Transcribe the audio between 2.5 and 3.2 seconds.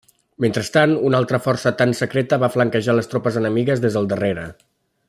flanquejar les